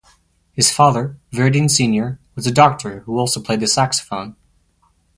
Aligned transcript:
His 0.53 0.71
father, 0.71 1.19
Verdine 1.31 1.69
Senior 1.69 2.19
was 2.33 2.47
a 2.47 2.51
doctor 2.51 3.01
who 3.01 3.19
also 3.19 3.39
played 3.39 3.59
the 3.59 3.67
saxophone. 3.67 4.35